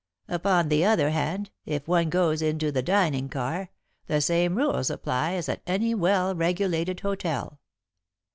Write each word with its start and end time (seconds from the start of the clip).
"'Upon 0.27 0.69
the 0.69 0.83
other 0.83 1.11
hand, 1.11 1.51
if 1.63 1.87
one 1.87 2.09
goes 2.09 2.41
into 2.41 2.71
the 2.71 2.81
dining 2.81 3.29
car, 3.29 3.69
the 4.07 4.19
same 4.19 4.55
rules 4.55 4.89
apply 4.89 5.33
as 5.33 5.47
at 5.47 5.61
any 5.67 5.93
well 5.93 6.33
regulated 6.33 7.01
hotel. 7.01 7.59